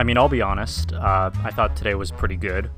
[0.00, 0.94] I mean, I'll be honest.
[0.94, 2.70] Uh, I thought today was pretty good.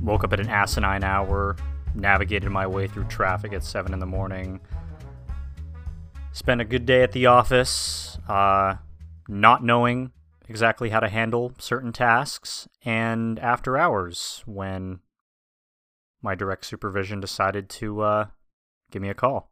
[0.00, 1.54] Woke up at an asinine hour,
[1.94, 4.62] navigated my way through traffic at 7 in the morning.
[6.32, 8.76] Spent a good day at the office, uh,
[9.28, 10.12] not knowing
[10.48, 15.00] exactly how to handle certain tasks, and after hours when
[16.22, 18.26] my direct supervision decided to uh,
[18.90, 19.50] give me a call.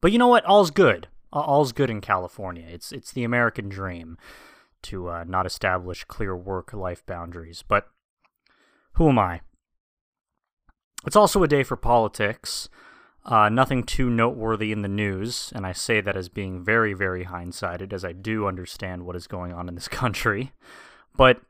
[0.00, 0.46] But you know what?
[0.46, 1.08] All's good.
[1.30, 2.64] All's good in California.
[2.66, 4.16] It's it's the American dream
[4.84, 7.64] to uh, not establish clear work-life boundaries.
[7.66, 7.88] But
[8.94, 9.40] who am I?
[11.06, 12.68] It's also a day for politics.
[13.24, 17.24] Uh, nothing too noteworthy in the news, and I say that as being very, very
[17.24, 20.52] hindsighted, as I do understand what is going on in this country.
[21.16, 21.40] But,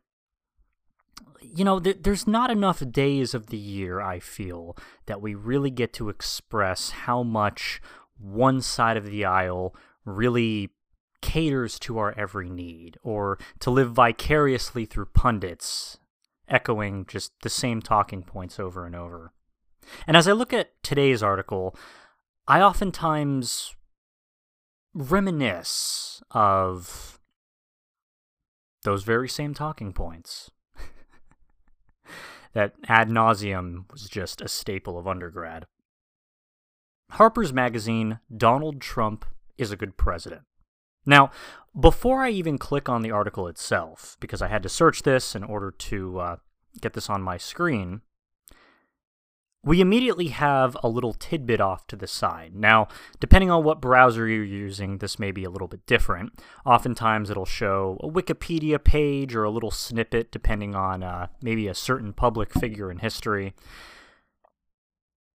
[1.40, 4.76] you know, th- there's not enough days of the year, I feel,
[5.06, 7.80] that we really get to express how much
[8.18, 9.74] one side of the aisle
[10.04, 10.70] really
[11.24, 15.96] caters to our every need, or to live vicariously through pundits,
[16.46, 19.32] echoing just the same talking points over and over.
[20.06, 21.74] And as I look at today's article,
[22.46, 23.74] I oftentimes
[24.92, 27.18] reminisce of
[28.82, 30.50] those very same talking points.
[32.52, 35.64] that ad nauseum was just a staple of undergrad.
[37.12, 39.24] Harper's Magazine, Donald Trump
[39.56, 40.42] is a good president.
[41.06, 41.30] Now,
[41.78, 45.42] before I even click on the article itself, because I had to search this in
[45.42, 46.36] order to uh,
[46.80, 48.02] get this on my screen,
[49.64, 52.54] we immediately have a little tidbit off to the side.
[52.54, 52.86] Now,
[53.18, 56.38] depending on what browser you're using, this may be a little bit different.
[56.66, 61.74] Oftentimes, it'll show a Wikipedia page or a little snippet, depending on uh, maybe a
[61.74, 63.54] certain public figure in history.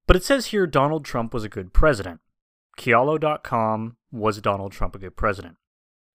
[0.06, 2.20] But it says here Donald Trump was a good president.
[2.78, 5.56] Kialo.com was Donald Trump a good president?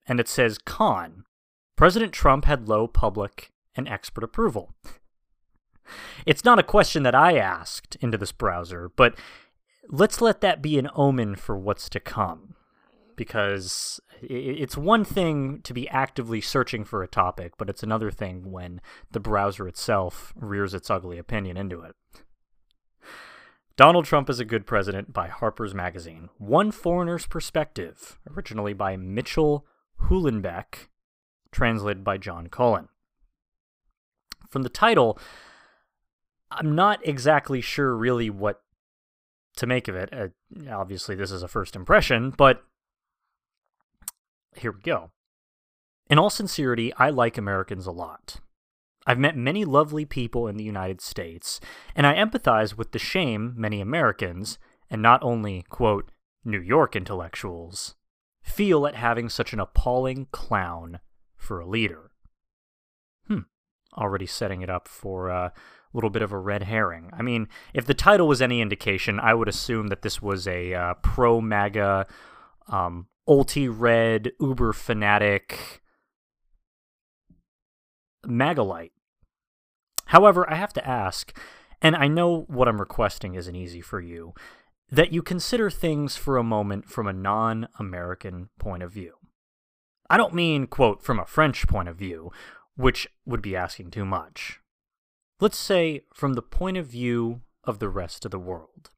[0.05, 1.25] And it says con.
[1.75, 4.73] President Trump had low public and expert approval.
[6.25, 9.15] It's not a question that I asked into this browser, but
[9.89, 12.55] let's let that be an omen for what's to come.
[13.15, 18.51] Because it's one thing to be actively searching for a topic, but it's another thing
[18.51, 21.95] when the browser itself rears its ugly opinion into it.
[23.75, 26.29] Donald Trump is a Good President by Harper's Magazine.
[26.37, 29.65] One Foreigner's Perspective, originally by Mitchell
[30.03, 30.89] Hulenbeck,
[31.51, 32.89] translated by John Cullen.
[34.47, 35.17] From the title,
[36.51, 38.61] I'm not exactly sure really what
[39.57, 40.13] to make of it.
[40.13, 40.27] Uh,
[40.71, 42.63] obviously, this is a first impression, but
[44.55, 45.09] here we go.
[46.11, 48.35] In all sincerity, I like Americans a lot.
[49.05, 51.59] I've met many lovely people in the United States,
[51.95, 54.57] and I empathize with the shame many Americans,
[54.89, 56.11] and not only, quote,
[56.45, 57.95] New York intellectuals,
[58.41, 60.99] feel at having such an appalling clown
[61.35, 62.11] for a leader.
[63.27, 63.39] Hmm,
[63.97, 65.49] already setting it up for uh,
[65.93, 67.09] little bit of a red herring.
[67.13, 70.73] I mean, if the title was any indication, I would assume that this was a
[70.73, 72.07] uh, pro MAGA,
[72.67, 75.82] um, ulti red, uber fanatic
[78.25, 78.91] MAGAlite.
[80.07, 81.37] However, I have to ask,
[81.81, 84.33] and I know what I'm requesting isn't easy for you,
[84.89, 89.13] that you consider things for a moment from a non American point of view.
[90.09, 92.31] I don't mean, quote, from a French point of view,
[92.75, 94.59] which would be asking too much
[95.43, 98.89] let's say from the point of view of the rest of the world.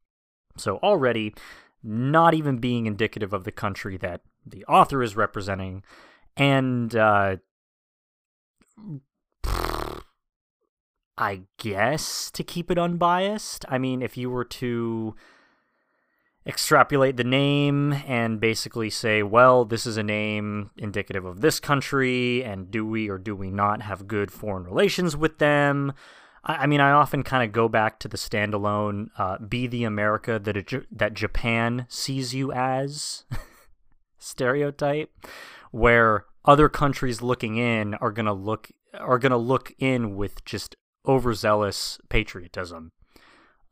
[0.58, 1.34] So, already
[1.84, 5.84] not even being indicative of the country that the author is representing,
[6.38, 7.38] and uh,
[11.18, 13.66] I guess to keep it unbiased.
[13.70, 15.16] I mean, if you were to
[16.48, 22.44] extrapolate the name and basically say, well, this is a name indicative of this country,
[22.44, 25.94] and do we or do we not have good foreign relations with them?
[26.48, 30.38] I, mean, I often kind of go back to the standalone uh, "Be the America
[30.38, 33.23] that that Japan sees you as"
[34.20, 35.11] stereotype,
[35.72, 40.76] where other countries looking in are gonna look are gonna look in with just
[41.07, 42.91] overzealous patriotism.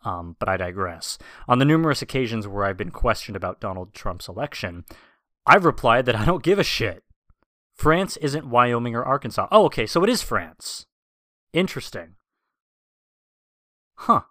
[0.06, 1.18] Um, but I digress.
[1.47, 4.83] On the numerous occasions where I've been questioned about Donald Trump's election,
[5.45, 7.03] I've replied that I don't give a shit.
[7.75, 9.47] France isn't Wyoming or Arkansas.
[9.51, 10.85] Oh, okay, so it is France.
[11.53, 12.15] Interesting.
[13.95, 14.21] Huh.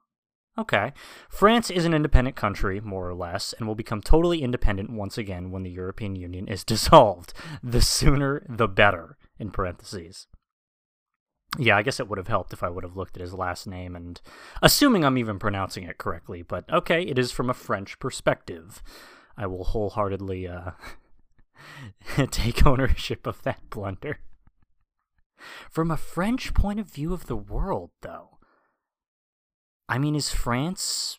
[0.58, 0.93] Okay.
[1.31, 5.50] France is an independent country, more or less, and will become totally independent once again
[5.50, 7.32] when the European Union is dissolved.
[7.62, 10.26] The sooner, the better, in parentheses.
[11.58, 13.66] Yeah, I guess it would have helped if I would have looked at his last
[13.66, 14.20] name and
[14.62, 18.82] assuming I'm even pronouncing it correctly, but okay, it is from a French perspective.
[19.37, 20.70] I will wholeheartedly uh,
[22.31, 24.20] take ownership of that blunder.
[25.70, 28.38] From a French point of view of the world, though,
[29.88, 31.19] I mean, is France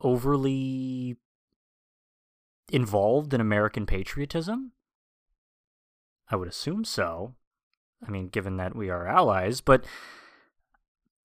[0.00, 1.16] overly
[2.70, 4.72] involved in American patriotism?
[6.30, 7.34] I would assume so.
[8.06, 9.84] I mean, given that we are allies, but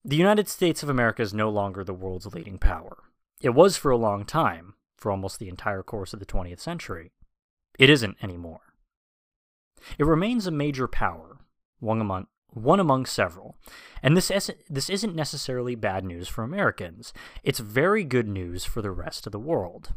[0.04, 2.98] the United States of America is no longer the world's leading power.
[3.42, 7.12] It was for a long time, for almost the entire course of the 20th century.
[7.78, 8.62] It isn't anymore.
[9.98, 11.38] It remains a major power,
[11.80, 13.56] one among, one among several.
[14.02, 14.32] And this,
[14.70, 17.14] this isn't necessarily bad news for Americans.
[17.44, 19.94] It's very good news for the rest of the world.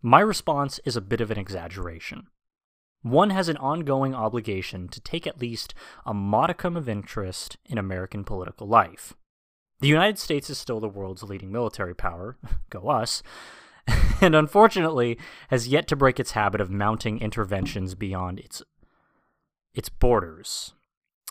[0.00, 2.28] My response is a bit of an exaggeration.
[3.02, 5.74] One has an ongoing obligation to take at least
[6.06, 9.14] a modicum of interest in American political life.
[9.80, 12.36] The United States is still the world's leading military power,
[12.70, 13.22] go us,
[14.20, 15.18] and unfortunately
[15.48, 18.62] has yet to break its habit of mounting interventions beyond its
[19.74, 20.74] its borders.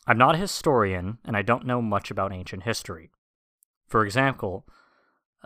[0.07, 3.11] I'm not a historian and I don't know much about ancient history.
[3.87, 4.65] For example,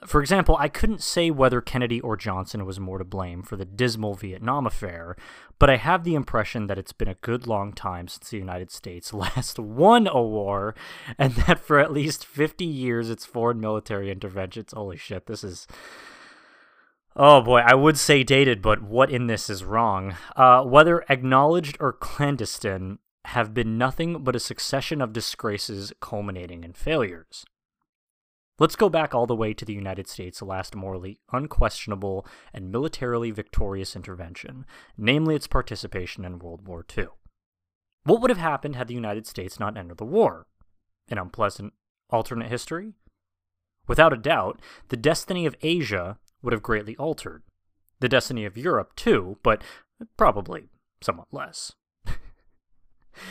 [0.06, 3.66] for example, I couldn't say whether Kennedy or Johnson was more to blame for the
[3.66, 5.16] dismal Vietnam affair,
[5.58, 8.72] but I have the impression that it's been a good long time since the United
[8.72, 10.76] States last won a war,
[11.18, 14.74] and that for at least 50 years its foreign military interventions.
[14.74, 15.66] Holy shit, this is.
[17.16, 20.18] Oh boy, I would say dated, but what in this is wrong?
[20.36, 26.74] Uh, whether acknowledged or clandestine, have been nothing but a succession of disgraces culminating in
[26.74, 27.46] failures.
[28.58, 33.32] Let's go back all the way to the United States' last morally unquestionable and militarily
[33.32, 34.66] victorious intervention,
[34.98, 37.08] namely its participation in World War II.
[38.04, 40.48] What would have happened had the United States not entered the war?
[41.10, 41.74] An unpleasant
[42.10, 42.94] alternate history?
[43.88, 47.44] Without a doubt, the destiny of Asia would have greatly altered.
[48.00, 49.64] The destiny of Europe, too, but
[50.16, 50.70] probably
[51.02, 51.74] somewhat less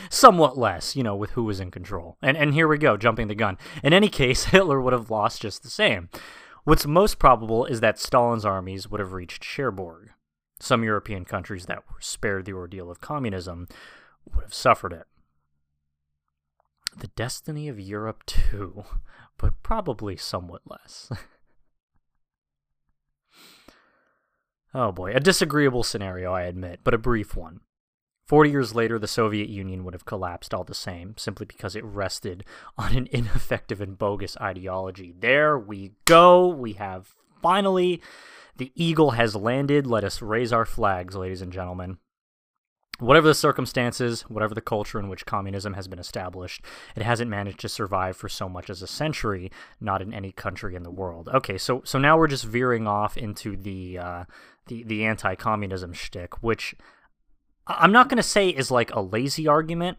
[0.09, 2.17] somewhat less, you know, with who was in control.
[2.21, 3.57] And and here we go, jumping the gun.
[3.83, 6.09] In any case, Hitler would have lost just the same.
[6.63, 10.09] What's most probable is that Stalin's armies would have reached Cherbourg.
[10.59, 13.67] Some European countries that were spared the ordeal of communism
[14.33, 15.05] would have suffered it.
[16.97, 18.83] The destiny of Europe too,
[19.37, 21.11] but probably somewhat less.
[24.73, 27.59] oh boy, a disagreeable scenario, I admit, but a brief one.
[28.25, 31.85] Forty years later, the Soviet Union would have collapsed all the same, simply because it
[31.85, 32.43] rested
[32.77, 35.13] on an ineffective and bogus ideology.
[35.17, 36.47] There we go.
[36.47, 38.01] We have finally.
[38.57, 39.85] The eagle has landed.
[39.85, 41.97] Let us raise our flags, ladies and gentlemen.
[42.99, 46.63] Whatever the circumstances, whatever the culture in which communism has been established,
[46.95, 49.51] it hasn't managed to survive for so much as a century,
[49.81, 51.29] not in any country in the world.
[51.33, 54.23] Okay, so so now we're just veering off into the uh,
[54.67, 56.73] the the anti-communism shtick, which
[57.67, 59.97] I'm not going to say is like a lazy argument.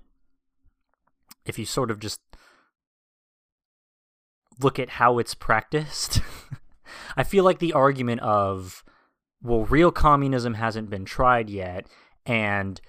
[1.44, 2.20] If you sort of just
[4.60, 6.20] look at how it's practiced,
[7.16, 8.84] I feel like the argument of,
[9.42, 11.86] well, real communism hasn't been tried yet,
[12.24, 12.80] and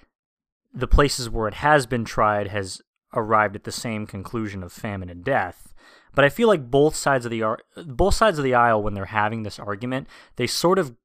[0.72, 2.80] the places where it has been tried has
[3.14, 5.74] arrived at the same conclusion of famine and death.
[6.14, 7.44] But I feel like both sides of the
[7.86, 10.96] both sides of the aisle, when they're having this argument, they sort of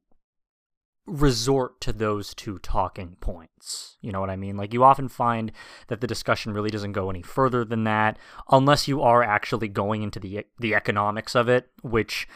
[1.05, 3.98] resort to those two talking points.
[4.01, 4.55] You know what I mean?
[4.55, 5.51] Like, you often find
[5.88, 8.17] that the discussion really doesn't go any further than that,
[8.50, 12.27] unless you are actually going into the the economics of it, which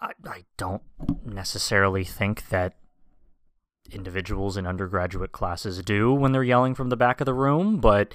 [0.00, 0.82] I, I don't
[1.24, 2.74] necessarily think that
[3.90, 8.14] individuals in undergraduate classes do when they're yelling from the back of the room, but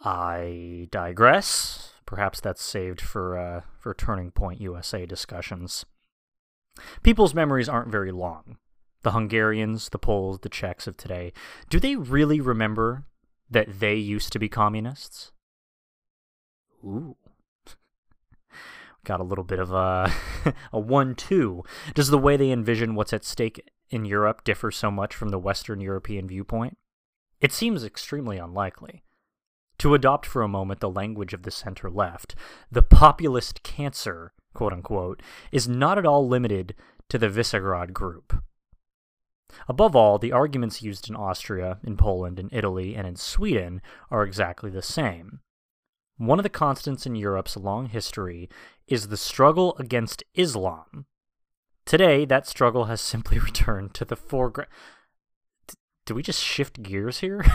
[0.00, 1.92] I digress.
[2.06, 5.84] Perhaps that's saved for uh, for Turning Point USA discussions.
[7.02, 8.56] People's memories aren't very long
[9.02, 11.32] the Hungarians, the Poles, the Czechs of today,
[11.70, 13.04] do they really remember
[13.50, 15.32] that they used to be communists?
[16.84, 17.16] Ooh.
[19.04, 20.12] Got a little bit of a,
[20.72, 21.62] a one two.
[21.94, 25.38] Does the way they envision what's at stake in Europe differ so much from the
[25.38, 26.76] Western European viewpoint?
[27.40, 29.04] It seems extremely unlikely.
[29.78, 32.34] To adopt for a moment the language of the center left,
[32.70, 36.74] the populist cancer, quote unquote, is not at all limited
[37.08, 38.42] to the Visegrad group.
[39.68, 44.22] Above all, the arguments used in Austria, in Poland, in Italy, and in Sweden are
[44.22, 45.40] exactly the same.
[46.16, 48.48] One of the constants in Europe's long history
[48.86, 51.06] is the struggle against Islam.
[51.86, 54.70] Today, that struggle has simply returned to the foreground.
[55.66, 55.74] D-
[56.06, 57.44] did we just shift gears here?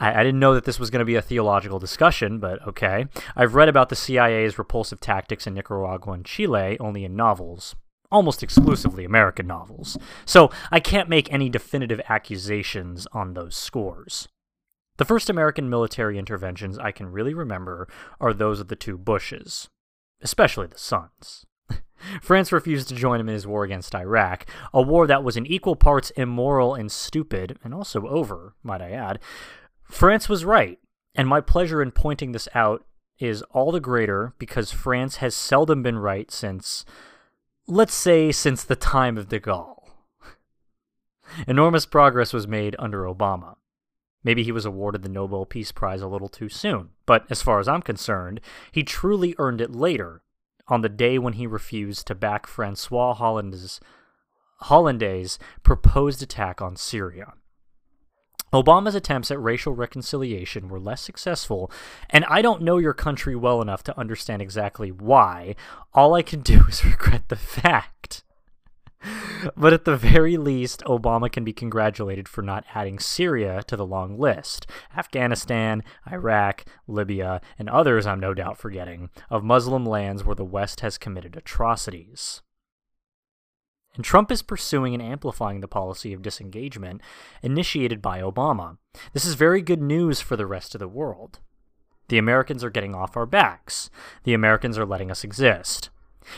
[0.00, 3.06] I didn't know that this was going to be a theological discussion, but okay.
[3.34, 7.74] I've read about the CIA's repulsive tactics in Nicaragua and Chile only in novels.
[8.10, 14.28] Almost exclusively American novels, so I can't make any definitive accusations on those scores.
[14.98, 17.88] The first American military interventions I can really remember
[18.20, 19.68] are those of the two Bushes,
[20.20, 21.46] especially the sons.
[22.20, 25.46] France refused to join him in his war against Iraq, a war that was in
[25.46, 29.20] equal parts immoral and stupid, and also over, might I add.
[29.84, 30.80] France was right,
[31.14, 32.84] and my pleasure in pointing this out
[33.20, 36.84] is all the greater because France has seldom been right since,
[37.68, 39.90] let's say, since the time of de Gaulle.
[41.46, 43.56] Enormous progress was made under Obama.
[44.24, 47.60] Maybe he was awarded the Nobel Peace Prize a little too soon, but as far
[47.60, 48.40] as I'm concerned,
[48.72, 50.22] he truly earned it later,
[50.66, 53.80] on the day when he refused to back Francois Hollande's,
[54.62, 57.34] Hollande's proposed attack on Syria.
[58.52, 61.70] Obama's attempts at racial reconciliation were less successful,
[62.10, 65.54] and I don't know your country well enough to understand exactly why.
[65.92, 68.24] All I can do is regret the fact.
[69.56, 73.86] but at the very least, Obama can be congratulated for not adding Syria to the
[73.86, 74.66] long list.
[74.96, 80.80] Afghanistan, Iraq, Libya, and others I'm no doubt forgetting, of Muslim lands where the West
[80.80, 82.42] has committed atrocities.
[83.98, 87.00] And Trump is pursuing and amplifying the policy of disengagement
[87.42, 88.78] initiated by Obama.
[89.12, 91.40] This is very good news for the rest of the world.
[92.06, 93.90] The Americans are getting off our backs.
[94.22, 95.90] The Americans are letting us exist.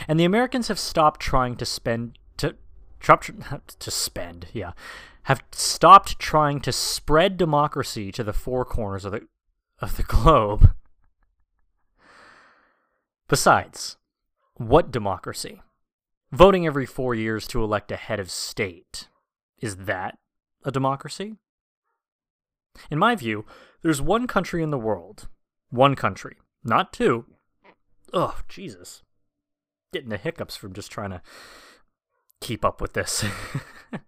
[0.07, 2.55] And the Americans have stopped trying to spend to
[3.79, 4.71] to spend, yeah,
[5.23, 9.27] have stopped trying to spread democracy to the four corners of the
[9.79, 10.73] of the globe.
[13.27, 13.97] Besides,
[14.55, 15.61] what democracy?
[16.31, 19.09] Voting every four years to elect a head of state.
[19.59, 20.17] Is that
[20.63, 21.35] a democracy?
[22.89, 23.45] In my view,
[23.81, 25.27] there's one country in the world.
[25.69, 26.37] One country.
[26.63, 27.25] Not two.
[28.13, 29.03] Oh, Jesus.
[29.91, 31.21] Getting the hiccups from just trying to
[32.39, 33.25] keep up with this.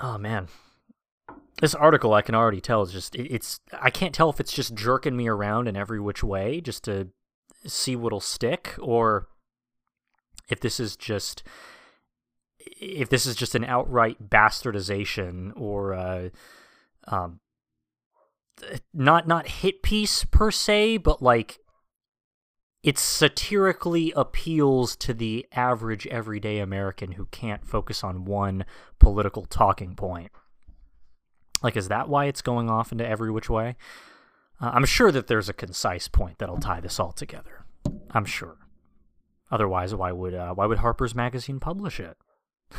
[0.00, 0.48] oh, man.
[1.60, 4.74] This article, I can already tell, is just, it's, I can't tell if it's just
[4.74, 7.10] jerking me around in every which way just to
[7.66, 9.28] see what'll stick or
[10.48, 11.42] if this is just
[12.58, 16.28] if this is just an outright bastardization or uh,
[17.08, 17.40] um,
[18.92, 21.58] not not hit piece per se, but like
[22.82, 28.64] it satirically appeals to the average everyday American who can't focus on one
[28.98, 30.32] political talking point.
[31.62, 33.76] Like, is that why it's going off into every which way?
[34.62, 37.64] Uh, I'm sure that there's a concise point that'll tie this all together.
[38.12, 38.58] I'm sure.
[39.50, 42.16] Otherwise, why would uh, why would Harper's Magazine publish it?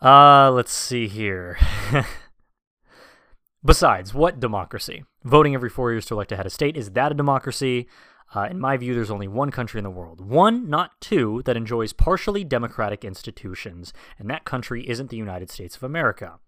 [0.00, 1.58] uh, let's see here.
[3.64, 5.04] Besides, what democracy?
[5.24, 7.88] Voting every four years to elect a head of state is that a democracy?
[8.34, 11.54] Uh, in my view, there's only one country in the world, one, not two, that
[11.56, 16.38] enjoys partially democratic institutions, and that country isn't the United States of America.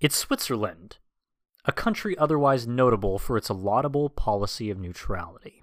[0.00, 0.98] It's Switzerland
[1.64, 5.62] a country otherwise notable for its laudable policy of neutrality.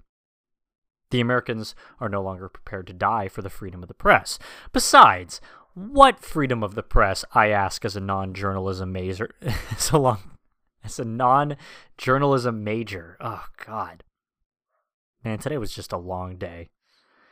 [1.10, 4.38] The Americans are no longer prepared to die for the freedom of the press.
[4.72, 5.40] Besides,
[5.74, 9.30] what freedom of the press, I ask as a non-journalism major,
[9.92, 10.38] a long,
[10.82, 13.16] as a non-journalism major.
[13.20, 14.04] Oh God,
[15.24, 16.70] man, today was just a long day.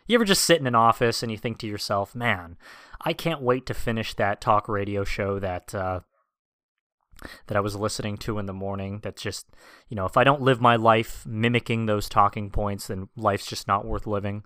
[0.07, 2.57] You ever just sit in an office and you think to yourself, man,
[3.00, 6.00] I can't wait to finish that talk radio show that uh,
[7.47, 9.47] that I was listening to in the morning that just,
[9.89, 13.69] you know, if I don't live my life mimicking those talking points, then life's just
[13.69, 14.45] not worth living.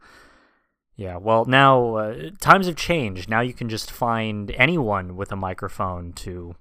[0.96, 3.28] Yeah, well, now uh, times have changed.
[3.28, 6.54] Now you can just find anyone with a microphone to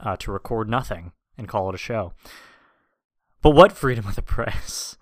[0.00, 2.12] uh, to record nothing and call it a show.
[3.42, 4.96] But what freedom of the press?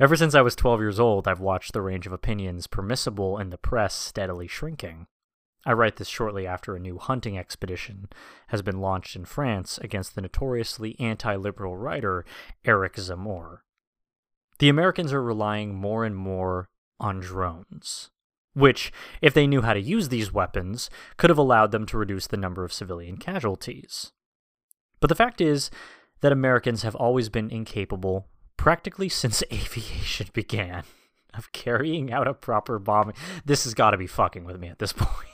[0.00, 3.50] Ever since I was 12 years old, I've watched the range of opinions permissible in
[3.50, 5.06] the press steadily shrinking.
[5.64, 8.08] I write this shortly after a new hunting expedition
[8.48, 12.24] has been launched in France against the notoriously anti liberal writer
[12.64, 13.58] Eric Zemmour.
[14.58, 18.10] The Americans are relying more and more on drones,
[18.54, 22.26] which, if they knew how to use these weapons, could have allowed them to reduce
[22.26, 24.12] the number of civilian casualties.
[25.00, 25.70] But the fact is
[26.20, 30.84] that Americans have always been incapable, practically since aviation began,
[31.34, 33.14] of carrying out a proper bombing.
[33.44, 35.31] This has got to be fucking with me at this point.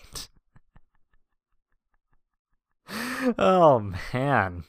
[3.38, 3.80] Oh
[4.14, 4.64] man.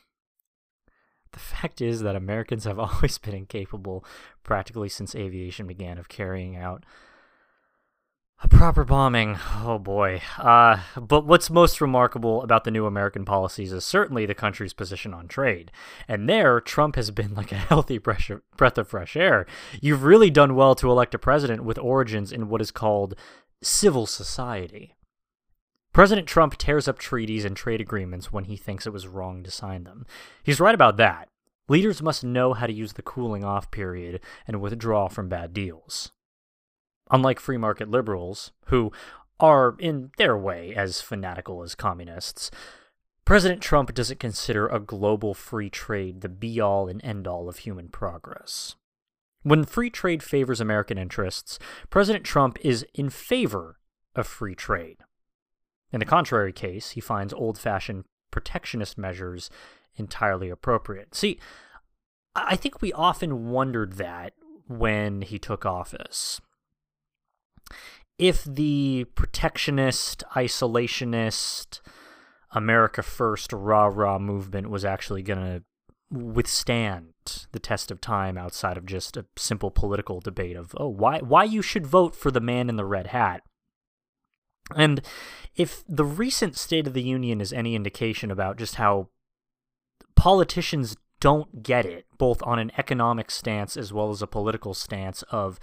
[1.31, 4.03] The fact is that Americans have always been incapable,
[4.43, 6.83] practically since aviation began, of carrying out
[8.41, 9.37] A proper bombing.
[9.63, 10.21] Oh boy.
[10.37, 15.13] Uh, but what's most remarkable about the new American policies is certainly the country's position
[15.13, 15.71] on trade.
[16.07, 19.45] And there, Trump has been like a healthy breath of fresh air.
[19.81, 23.15] You've really done well to elect a president with origins in what is called
[23.61, 24.95] civil society.
[25.91, 29.51] President Trump tears up treaties and trade agreements when he thinks it was wrong to
[29.51, 30.05] sign them.
[30.43, 31.29] He's right about that.
[31.67, 36.11] Leaders must know how to use the cooling off period and withdraw from bad deals.
[37.11, 38.91] Unlike free market liberals, who
[39.39, 42.51] are, in their way, as fanatical as communists,
[43.25, 47.57] President Trump doesn't consider a global free trade the be all and end all of
[47.57, 48.75] human progress.
[49.43, 53.77] When free trade favors American interests, President Trump is in favor
[54.15, 54.97] of free trade.
[55.91, 59.49] In the contrary case, he finds old fashioned protectionist measures
[59.95, 61.15] entirely appropriate.
[61.15, 61.39] See,
[62.35, 64.33] I think we often wondered that
[64.67, 66.39] when he took office
[68.19, 71.79] if the protectionist, isolationist,
[72.51, 75.63] America First rah rah movement was actually going to
[76.11, 77.13] withstand
[77.51, 81.43] the test of time outside of just a simple political debate of oh why why
[81.43, 83.43] you should vote for the man in the red hat.
[84.75, 85.01] And
[85.55, 89.09] if the recent State of the Union is any indication about just how
[90.15, 95.21] politicians don't get it, both on an economic stance as well as a political stance
[95.31, 95.59] of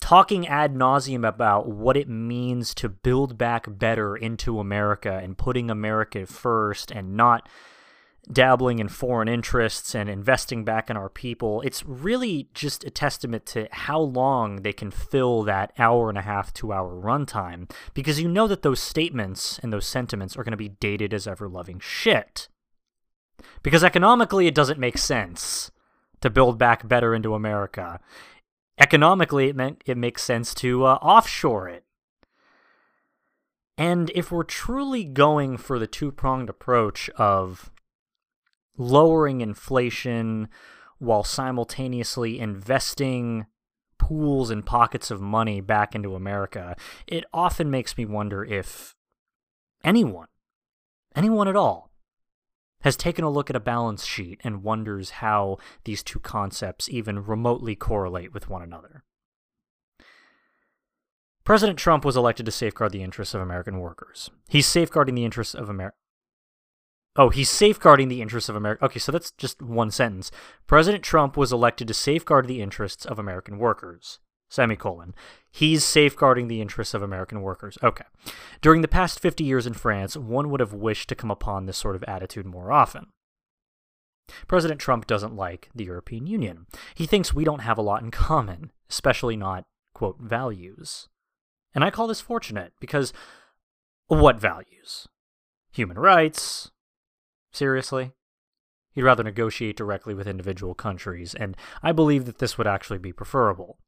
[0.00, 5.70] talking ad nauseum about what it means to build back better into America and putting
[5.70, 7.48] America first and not
[8.30, 11.60] dabbling in foreign interests and investing back in our people.
[11.62, 16.22] It's really just a testament to how long they can fill that hour and a
[16.22, 20.50] half, two hour runtime because you know that those statements and those sentiments are going
[20.52, 22.48] to be dated as ever loving shit.
[23.62, 25.70] Because economically, it doesn't make sense
[26.20, 28.00] to build back better into America
[28.78, 31.84] economically it meant it makes sense to uh, offshore it.
[33.78, 37.70] And if we're truly going for the two-pronged approach of
[38.76, 40.48] lowering inflation
[40.98, 43.46] while simultaneously investing
[43.98, 48.94] pools and pockets of money back into America, it often makes me wonder if
[49.84, 50.28] anyone,
[51.14, 51.90] anyone at all,
[52.80, 57.24] has taken a look at a balance sheet and wonders how these two concepts even
[57.24, 59.02] remotely correlate with one another.
[61.42, 64.30] President Trump was elected to safeguard the interests of American workers.
[64.48, 65.96] He's safeguarding the interests of America.
[67.16, 68.84] Oh, he's safeguarding the interests of America.
[68.84, 70.30] Okay, so that's just one sentence.
[70.66, 75.14] President Trump was elected to safeguard the interests of American workers semicolon.
[75.50, 77.78] He's safeguarding the interests of American workers.
[77.82, 78.04] Okay.
[78.60, 81.78] During the past 50 years in France, one would have wished to come upon this
[81.78, 83.08] sort of attitude more often.
[84.48, 86.66] President Trump doesn't like the European Union.
[86.94, 91.08] He thinks we don't have a lot in common, especially not, quote, values.
[91.74, 93.12] And I call this fortunate because
[94.08, 95.06] what values?
[95.72, 96.70] Human rights?
[97.56, 98.12] Seriously?
[98.92, 103.14] He'd rather negotiate directly with individual countries, and I believe that this would actually be
[103.14, 103.78] preferable.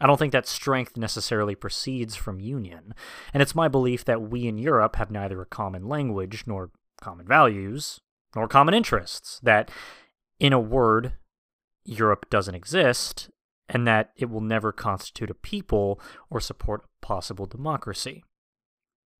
[0.00, 2.94] I don't think that strength necessarily proceeds from union,
[3.34, 6.70] and it's my belief that we in Europe have neither a common language, nor
[7.02, 8.00] common values,
[8.34, 9.70] nor common interests, that,
[10.40, 11.12] in a word,
[11.84, 13.28] Europe doesn't exist,
[13.68, 18.24] and that it will never constitute a people or support a possible democracy.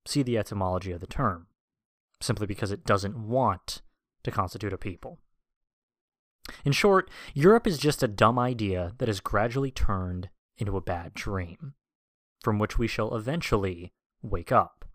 [0.07, 1.45] See the etymology of the term,
[2.19, 3.83] simply because it doesn't want
[4.23, 5.19] to constitute a people.
[6.65, 11.13] In short, Europe is just a dumb idea that has gradually turned into a bad
[11.13, 11.73] dream,
[12.41, 14.85] from which we shall eventually wake up.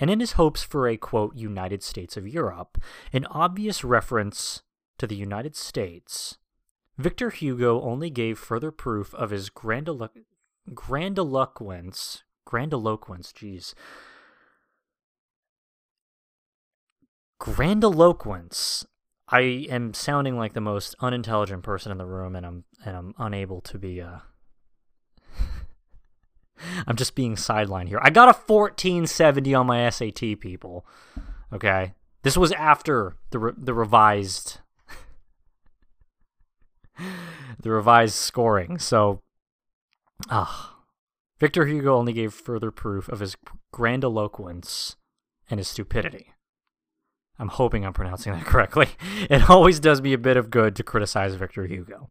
[0.00, 2.78] And in his hopes for a, quote, United States of Europe,
[3.12, 4.62] an obvious reference
[4.98, 6.38] to the United States,
[6.96, 10.10] Victor Hugo only gave further proof of his grandilo-
[10.74, 13.74] grandiloquence, grandiloquence, jeez,
[17.38, 18.86] grandiloquence.
[19.28, 23.14] I am sounding like the most unintelligent person in the room, and I'm and I'm
[23.18, 24.18] unable to be uh,
[26.86, 28.00] I'm just being sidelined here.
[28.02, 30.86] I got a 1470 on my SAT, people.
[31.52, 34.60] Okay, this was after the re- the revised
[37.60, 38.78] the revised scoring.
[38.78, 39.22] So,
[40.30, 40.78] ah,
[41.38, 43.36] Victor Hugo only gave further proof of his
[43.72, 44.96] grandiloquence
[45.50, 46.32] and his stupidity.
[47.38, 48.88] I'm hoping I'm pronouncing that correctly.
[49.30, 52.10] It always does me a bit of good to criticize Victor Hugo.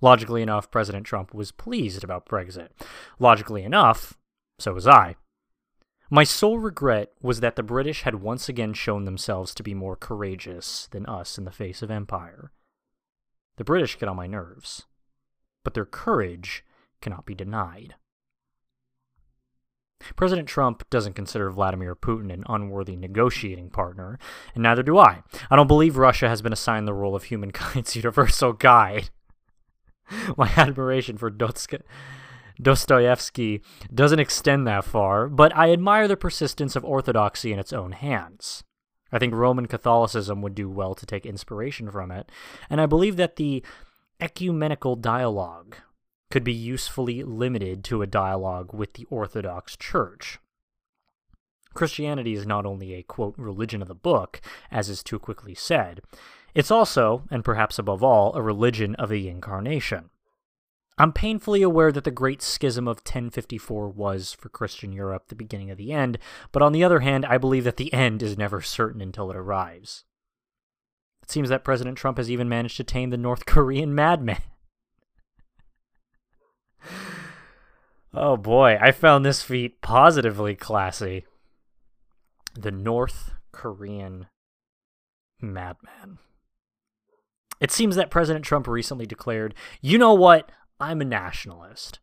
[0.00, 2.68] Logically enough, President Trump was pleased about Brexit.
[3.18, 4.18] Logically enough,
[4.58, 5.16] so was I.
[6.10, 9.96] My sole regret was that the British had once again shown themselves to be more
[9.96, 12.52] courageous than us in the face of empire.
[13.56, 14.84] The British get on my nerves,
[15.62, 16.64] but their courage
[17.00, 17.94] cannot be denied.
[20.16, 24.18] President Trump doesn't consider Vladimir Putin an unworthy negotiating partner,
[24.54, 25.22] and neither do I.
[25.50, 29.10] I don't believe Russia has been assigned the role of humankind's universal guide.
[30.36, 31.30] My admiration for
[32.60, 33.62] Dostoevsky
[33.92, 38.64] doesn't extend that far, but I admire the persistence of orthodoxy in its own hands.
[39.12, 42.30] I think Roman Catholicism would do well to take inspiration from it,
[42.68, 43.64] and I believe that the
[44.20, 45.76] ecumenical dialogue
[46.34, 50.40] could be usefully limited to a dialogue with the Orthodox Church.
[51.74, 56.00] Christianity is not only a, quote, religion of the book, as is too quickly said,
[56.52, 60.10] it's also, and perhaps above all, a religion of the incarnation.
[60.98, 65.70] I'm painfully aware that the Great Schism of 1054 was, for Christian Europe, the beginning
[65.70, 66.18] of the end,
[66.50, 69.36] but on the other hand, I believe that the end is never certain until it
[69.36, 70.02] arrives.
[71.22, 74.42] It seems that President Trump has even managed to tame the North Korean madman.
[78.16, 81.24] Oh boy, I found this feat positively classy.
[82.54, 84.28] The North Korean
[85.40, 86.18] madman.
[87.60, 90.50] It seems that President Trump recently declared, you know what?
[90.78, 91.98] I'm a nationalist.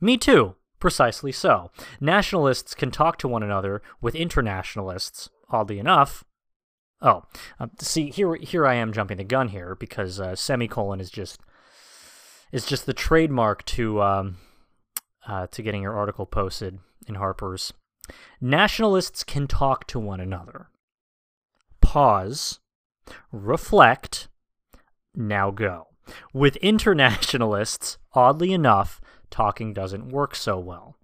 [0.00, 1.70] Me too, precisely so.
[2.00, 6.24] Nationalists can talk to one another with internationalists, oddly enough.
[7.02, 7.24] Oh,
[7.60, 11.40] uh, see, here, here I am jumping the gun here because uh, semicolon is just
[12.52, 14.36] is just the trademark to um,
[15.26, 17.72] uh, to getting your article posted in Harper's.
[18.40, 20.68] Nationalists can talk to one another.
[21.80, 22.60] Pause,
[23.30, 24.28] reflect,
[25.14, 25.88] now go.
[26.32, 30.96] With internationalists, oddly enough, talking doesn't work so well.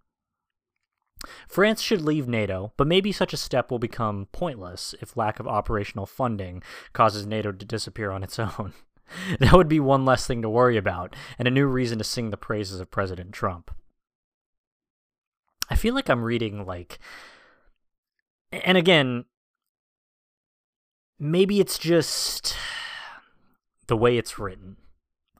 [1.49, 5.49] France should leave NATO, but maybe such a step will become pointless if lack of
[5.49, 8.73] operational funding causes NATO to disappear on its own.
[9.41, 12.31] that would be one less thing to worry about, and a new reason to sing
[12.31, 13.71] the praises of President Trump.
[15.71, 16.99] I feel like I'm reading like
[18.53, 19.25] and again
[21.19, 22.57] maybe it's just
[23.87, 24.77] the way it's written.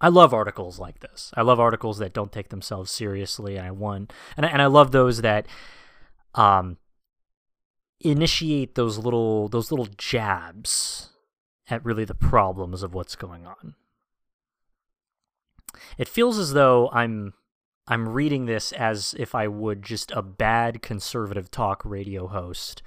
[0.01, 1.33] I love articles like this.
[1.37, 4.67] I love articles that don't take themselves seriously and I want and I, and I
[4.67, 5.47] love those that
[6.35, 6.77] um
[8.01, 11.11] initiate those little those little jabs
[11.69, 13.75] at really the problems of what's going on.
[15.97, 17.35] It feels as though I'm
[17.89, 22.83] I'm reading this as if I would just a bad conservative talk radio host,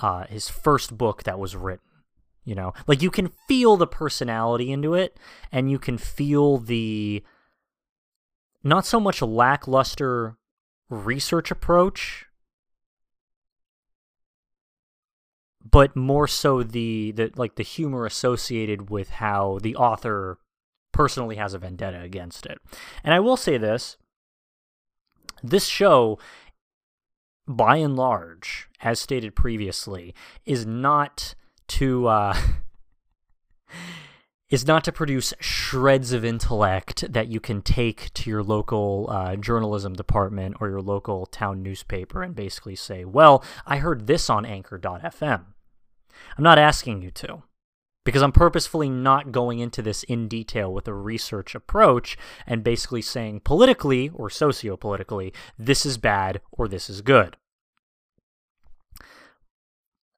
[0.00, 1.86] uh, his first book that was written.
[2.44, 5.18] You know, like you can feel the personality into it,
[5.50, 7.22] and you can feel the
[8.64, 10.36] not so much lackluster
[10.90, 12.26] research approach,
[15.64, 20.38] but more so the the like the humor associated with how the author
[20.90, 22.58] personally has a vendetta against it.
[23.04, 23.96] And I will say this
[25.42, 26.18] this show,
[27.46, 31.34] by and large, as stated previously, is not
[31.68, 32.36] to uh,
[34.50, 39.36] is not to produce shreds of intellect that you can take to your local uh,
[39.36, 44.44] journalism department or your local town newspaper and basically say, "Well, I heard this on
[44.44, 45.46] Anchor.fm."
[46.36, 47.42] I'm not asking you to
[48.04, 53.02] because I'm purposefully not going into this in detail with a research approach and basically
[53.02, 57.36] saying politically or sociopolitically, this is bad or this is good.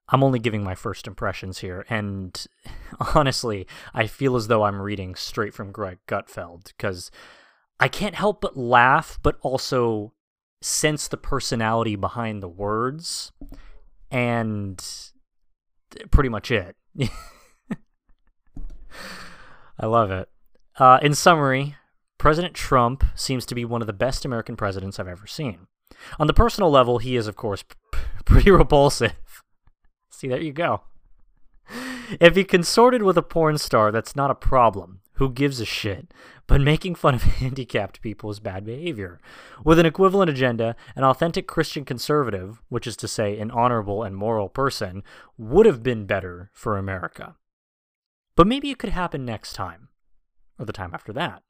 [0.08, 2.46] I'm only giving my first impressions here, and
[3.14, 7.10] honestly, I feel as though I'm reading straight from Greg Gutfeld because
[7.80, 10.12] I can't help but laugh, but also
[10.60, 13.32] sense the personality behind the words,
[14.10, 14.82] and
[16.10, 16.76] pretty much it.
[19.78, 20.28] I love it.
[20.78, 21.76] Uh, in summary,
[22.18, 25.66] President Trump seems to be one of the best American presidents I've ever seen.
[26.18, 29.14] On the personal level, he is, of course, p- pretty repulsive.
[30.10, 30.82] See, there you go.
[32.20, 35.00] If he consorted with a porn star, that's not a problem.
[35.14, 36.12] Who gives a shit?
[36.46, 39.20] But making fun of handicapped people is bad behavior.
[39.64, 44.16] With an equivalent agenda, an authentic Christian conservative, which is to say, an honorable and
[44.16, 45.02] moral person,
[45.38, 47.36] would have been better for America.
[48.36, 49.88] But maybe it could happen next time,
[50.58, 51.42] or the time after that.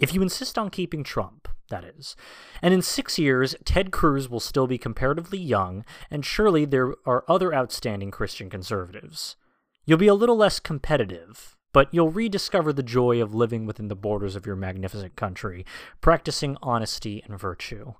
[0.00, 2.16] If you insist on keeping Trump, that is.
[2.62, 7.24] And in six years, Ted Cruz will still be comparatively young, and surely there are
[7.28, 9.36] other outstanding Christian conservatives.
[9.84, 13.96] You'll be a little less competitive, but you'll rediscover the joy of living within the
[13.96, 15.66] borders of your magnificent country,
[16.00, 17.94] practicing honesty and virtue.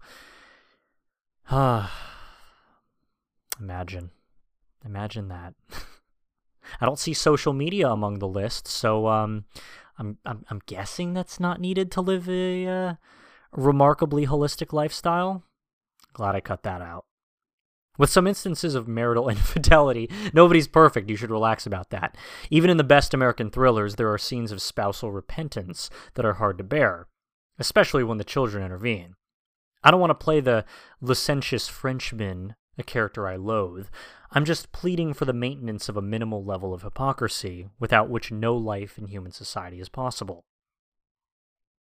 [1.51, 1.93] Ah.
[3.61, 4.11] Imagine.
[4.85, 5.55] Imagine that.
[6.81, 9.45] I don't see social media among the list, so um,
[9.99, 12.95] I'm, I'm I'm guessing that's not needed to live a uh,
[13.53, 15.43] remarkably holistic lifestyle.
[16.13, 17.05] Glad I cut that out.
[17.99, 22.17] With some instances of marital infidelity, nobody's perfect, you should relax about that.
[22.49, 26.59] Even in the best American thrillers, there are scenes of spousal repentance that are hard
[26.59, 27.09] to bear,
[27.59, 29.15] especially when the children intervene.
[29.83, 30.65] I don't want to play the
[31.01, 33.89] licentious Frenchman, a character I loathe.
[34.31, 38.57] I'm just pleading for the maintenance of a minimal level of hypocrisy, without which no
[38.57, 40.45] life in human society is possible.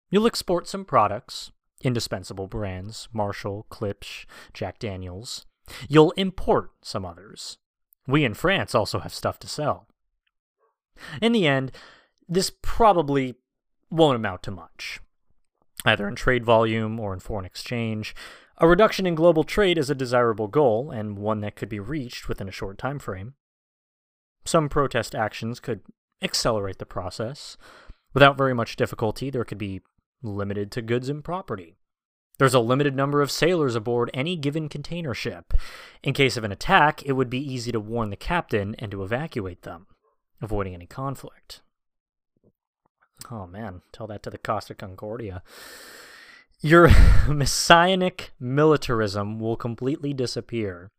[0.10, 5.46] You'll export some products, indispensable brands, Marshall, Klipsch, Jack Daniels.
[5.88, 7.58] You'll import some others.
[8.08, 9.88] We in France also have stuff to sell.
[11.22, 11.72] In the end,
[12.28, 13.36] this probably
[13.92, 15.00] won't amount to much,
[15.86, 18.16] either in trade volume or in foreign exchange.
[18.62, 22.28] A reduction in global trade is a desirable goal, and one that could be reached
[22.28, 23.36] within a short time frame.
[24.46, 25.82] Some protest actions could
[26.22, 27.56] accelerate the process.
[28.14, 29.82] Without very much difficulty, there could be
[30.22, 31.78] limited to goods and property.
[32.38, 35.54] There's a limited number of sailors aboard any given container ship.
[36.04, 39.04] In case of an attack, it would be easy to warn the captain and to
[39.04, 39.88] evacuate them,
[40.42, 41.62] avoiding any conflict.
[43.30, 45.44] Oh man, tell that to the Costa Concordia.
[46.62, 46.90] Your
[47.30, 50.92] messianic militarism will completely disappear.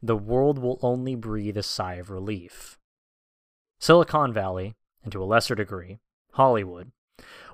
[0.00, 2.78] The world will only breathe a sigh of relief.
[3.80, 5.98] Silicon Valley, and to a lesser degree,
[6.32, 6.92] Hollywood,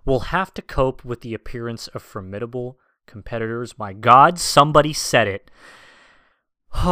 [0.04, 3.78] will have to cope with the appearance of formidable competitors.
[3.78, 5.50] My God, somebody said it.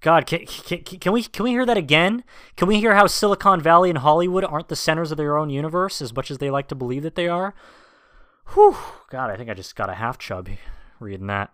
[0.00, 2.24] God, can, can, can, we can we hear that again?
[2.56, 6.00] Can we hear how Silicon Valley and Hollywood aren't the centers of their own universe
[6.02, 7.54] as much as they like to believe that they are?
[8.54, 8.76] Whew,
[9.10, 10.48] God, I think I just got a half chub
[11.00, 11.50] reading that.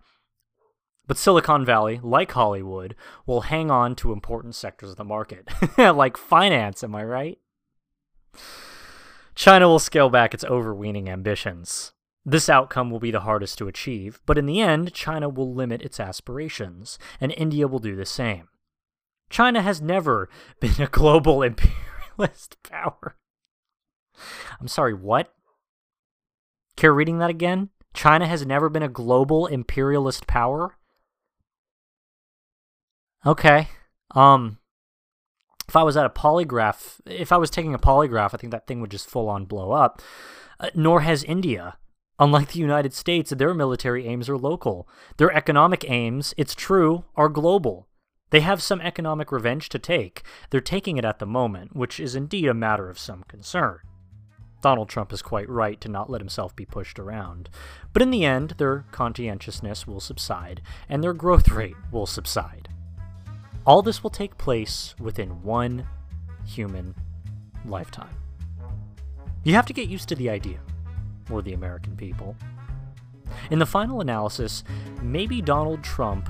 [1.07, 6.17] But Silicon Valley, like Hollywood, will hang on to important sectors of the market, like
[6.17, 7.37] finance, am I right?
[9.35, 11.91] China will scale back its overweening ambitions.
[12.25, 15.83] This outcome will be the hardest to achieve, but in the end, China will limit
[15.83, 18.47] its aspirations, and India will do the same.
[19.29, 20.27] China has never
[20.59, 23.15] been a global imperialist power.
[24.59, 25.34] I'm sorry, what?
[26.75, 27.69] Care reading that again?
[27.93, 30.77] China has never been a global imperialist power?
[33.25, 33.69] Okay.
[34.13, 34.59] Um
[35.67, 38.67] if I was at a polygraph, if I was taking a polygraph, I think that
[38.67, 40.01] thing would just full on blow up.
[40.59, 41.77] Uh, nor has India.
[42.19, 44.87] Unlike the United States, their military aims are local.
[45.17, 47.89] Their economic aims, it's true, are global.
[48.29, 50.23] They have some economic revenge to take.
[50.49, 53.79] They're taking it at the moment, which is indeed a matter of some concern.
[54.65, 57.51] Donald Trump is quite right to not let himself be pushed around.
[57.93, 62.67] But in the end, their conscientiousness will subside, and their growth rate will subside.
[63.63, 65.85] All this will take place within one
[66.47, 66.95] human
[67.63, 68.15] lifetime.
[69.43, 70.57] You have to get used to the idea
[71.29, 72.35] or the American people.
[73.51, 74.63] In the final analysis,
[74.99, 76.27] maybe Donald Trump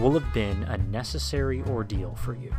[0.00, 2.52] will have been a necessary ordeal for you.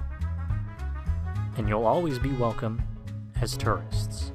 [1.58, 2.82] And you'll always be welcome
[3.42, 4.33] as tourists.